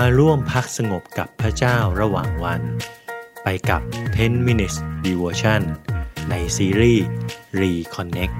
[0.00, 2.62] มาร่วมพักสงบกับพระเจ้าระหว่างวัน
[3.42, 3.82] ไปกับ
[4.14, 4.76] 10 minutes
[5.06, 5.62] devotion
[6.30, 7.06] ในซีรีส์
[7.60, 8.36] Reconnect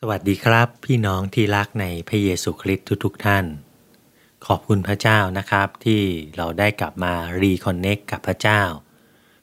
[0.00, 3.44] สวัสดีครับ พี่น้องที่รักในพระเยซูคริสต์ทุกๆท่าน
[4.46, 6.02] ขอบคุณพระเจ้านะครับที่
[6.36, 8.62] เราได้กลับมา Reconnect กับพระเจ้า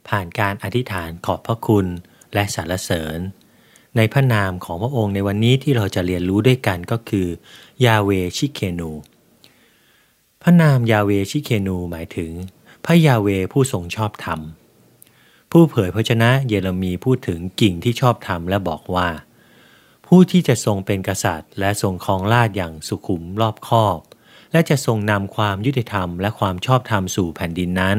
[0.08, 1.88] ผ่านการอธิษฐานขอบพระคุณ
[2.34, 3.20] และสรรเสริญ
[3.98, 7.28] ในพระนามของพระองค์ในวันนี้ที่เราจะเรียนรู้ด้วยกันก็คือ
[7.86, 8.92] ยาเวชิเคนู
[10.42, 12.32] พระนามยาเวชิเคนูหมายถึง
[12.86, 14.40] พระยาเวผู้ทรงชอบธรรม
[15.52, 19.10] ผู้เผยพระชนะเยเรมีพูดถึงกิ่งที่ชอบธรรมและบอกว่า
[20.08, 24.00] ผู้ที่จะทรงเป็นกษัตริย์ และทรงครองราชอย่างสุขุมรอบคอบ
[24.52, 27.98] และจะทรงนำความยุติธรรมและความชอบธรรมสู่แผ่นดินนั้น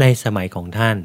[0.00, 0.96] ในสมัยของท่าน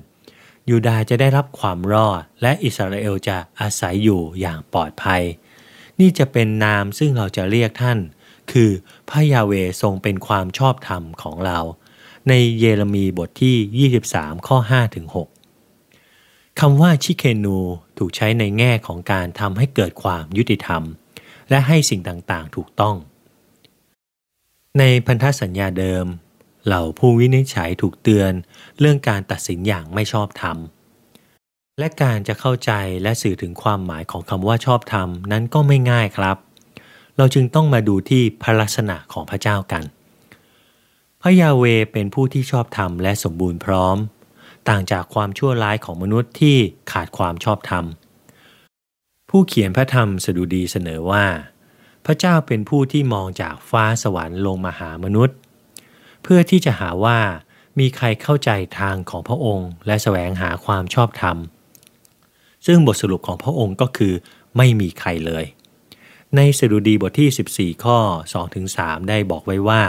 [0.69, 5.23] ยูดาจะได้รับความรอด และอิสราเอลจะอาศัยอยู่อย่างปลอดภัย
[5.99, 7.99] นี่จะเป็นนามซึ่งเราจะเรียกท่าน
[8.51, 8.69] คือ
[9.09, 11.59] พระยาเวทรงเป็นความชอบธรรมของเรา
[12.29, 17.57] ในเยเรมีบทที่ 23 ข้อ5ถึง6คำว่าชิเคนู
[17.97, 20.83] ถูกใช้ในแง่ของการทำให้เกิดความยุติธรรม
[21.49, 22.95] และให้สิ่งต่างๆถูกต้อง
[24.79, 26.05] ในพันธสัญญาเดิม
[26.65, 28.31] เหล่าผู้วินิจฉัยถูกเตือน
[28.79, 30.57] เรื่องการตัดสินอย่างไม่ชอบธรรม
[31.79, 32.71] และการจะเข้าใจ
[33.03, 36.37] และสื่อถึงความหมายของคำว่าชอบธรรมนั้นก็ไม่ง่ายครับ
[37.17, 39.83] เราจึงต้องมาดูที่พระลักษณะของพระเจ้ากัน
[41.21, 41.63] พระยาเว
[41.93, 43.97] เป็นผู้ที่ชอบธรรมและสมบูรณ์พร้อม
[44.69, 46.57] ต่างจากความชั่วร้ายของมนุษย์ที่
[46.91, 47.85] ขาดความชอบธรรม
[49.29, 51.25] ผู้เขียนพระธรรมสดุดีเสนอว่า
[52.05, 55.37] พระเจ้าเป็นผู้ที่มองจากฟ้าสวรรค์ลงมาหามนุษย์
[56.27, 57.19] เพื่อที่จะหาว่า
[57.79, 61.37] มีใครเข้าใจทางของพระองค์ และแสวงหาความชอบธรรม
[62.65, 64.13] ซึ่งบทสรุปของพระองค์ก็คือ
[64.57, 65.45] ไม่มีใครเลย
[66.35, 67.97] ในสดุดีบทที่ 14 ข้อ
[68.53, 69.83] 2-3 ได้บอกไว้ว่า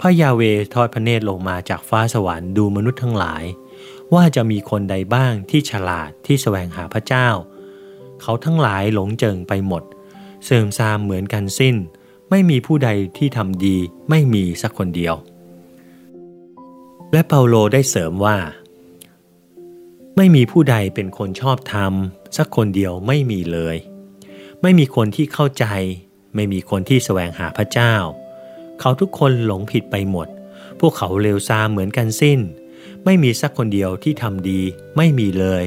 [0.00, 0.42] พระยาเว
[0.74, 3.44] ทอดพระเนตรลงมาจากฟ้าสวรรค์ดูมนุษย์ทั้งหลาย
[4.14, 7.28] ว่าจะมีคนใดบ้างที่ฉลาดที่แสวงหาพระเจ้า
[8.22, 9.82] เขาทั้งหลายหลงเจิงไปหมด
[10.44, 11.76] เสื่อมซามเหมือนกันสิ้น
[12.30, 13.76] ไม่มีผู้ใดที่ทำดี
[14.10, 15.14] ไม่มีสักคนเดียว
[17.14, 18.38] และเปาโลได้เสริมว่า
[20.16, 21.92] ไม่มีผู้ใดเป็นคนชอบธรรม
[22.36, 23.76] สักคนเดียวไม่มีเลย
[24.62, 25.66] ไม่มีคนที่เข้าใจ
[26.34, 27.94] ไม่มีคนที่แสวงหาพระเจ้า
[28.80, 30.28] เขาทุกคนหลงผิดไปหมด
[30.80, 32.40] พวกเขาเลวทรามเหมือนกันสิ้น
[33.04, 34.60] ไม่มีสักคนเดียวที่ทำดี
[34.96, 35.64] ไม่มีเลย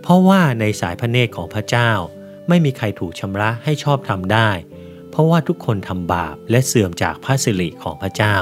[0.00, 1.90] เพราะว่าในสายพระเนตรของพระเจ้า
[2.48, 4.50] ไม่มีใครถูกชำระให้ชอบทำได้
[5.10, 8.36] เพราะว่าทุกคนทำบาปและเสื่อมจากพระสิริของพระเจ้า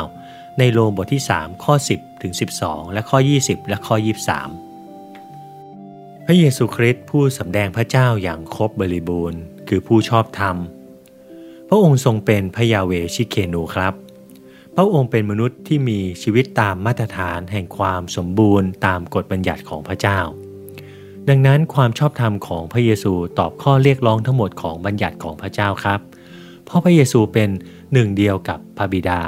[0.58, 3.96] ในโรมบทที่ 3 ข้อ 10 ถึง 12 และข้อ 20 และข้อ
[5.10, 10.56] 23 พระเยซูคริสต์ผู้สำแดงพระเจ้าอย่างครบบริบูรณ์ คือผู้ชอบธรรม
[11.68, 13.94] พระองค์ทรงเป็นพระยาเวชิเคนูครับ
[14.76, 20.20] พระองค์เป็นมนุษย์ที่มีชีวิตตามมาตรฐานแห่งความสมบูรณ์ตามกฎบัญญัติของพระเจ้า
[21.28, 26.00] ดังนั้นความชอบธรรมของพระเยซูตอบข้อเรียกร้องทั้งหมดของบัญญัติของพระเจ้าครับ
[26.64, 27.48] เพราะพระเยซูเป็น
[27.92, 29.20] หนึ่งเดียวกับพระบิดา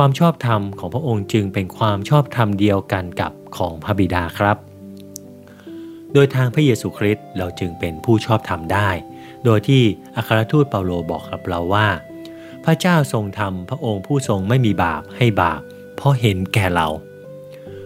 [0.00, 4.56] ความชอบธรรมของพระองค์จึงเป็นความชอบธรรมเดียวกันกับของพระบิดาครับ
[6.12, 8.90] โดยทางพระเยซูคริสต์เราจึงเป็นผู้ชอบธรรมได้
[9.44, 9.82] โดยที่
[10.16, 11.88] อัครทูตเปาโลบอกกับเราว่า
[12.64, 15.60] พระเจ้าทรงทำพระองค์ผู้ทรงไม่มีบาปให้บาป
[15.96, 16.88] เพราะเห็นแก่เรา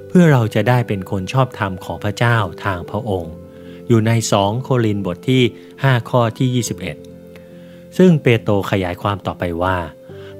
[0.08, 3.32] เพื่อเราจะได้เป็นคนชอบธรรมของพระเจ้าทางพระองค์
[3.88, 5.42] อยู่ใน 2 โครินบทที่
[5.76, 6.64] 5 ข้อที่
[7.34, 9.76] 21 ซึ่งเปโตรขยายความต่อไปว่า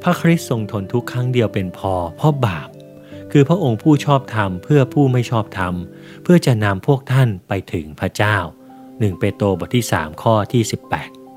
[0.03, 2.69] พระคริสต์ทรงทนทุกครั้งเดียวเป็นพอ เพราะบาป
[3.33, 5.75] คือพระองค์ผู้ชอบธรรมเพื่อผู้ไม่ชอบธรรม
[6.23, 8.37] เพื่อจะนำพวกท่านไปถึงพระเจ้า
[8.81, 10.63] 1 เปโตรบทที่ 3 ข้อที่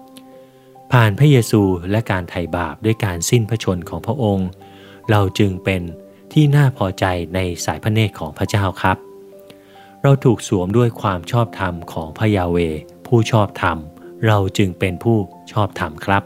[0.10, 1.62] 18 ผ่านพระเยซู
[1.92, 4.50] และการไถ่บาปด้วยการสิ้นพระชนของพระองค์
[5.10, 5.82] เราจึงเป็น
[6.34, 7.06] ที่น่าพอใจ
[7.36, 8.98] ในสายพระเนตรของพระเจ้าครับ
[10.02, 12.58] เราถูกสวมด้วยความชอบธรรมของพระยาเว
[13.08, 13.78] ผู้ชอบธรรม
[14.28, 15.18] เราจึงเป็นผู้
[15.54, 16.24] ชอบธรรมครับ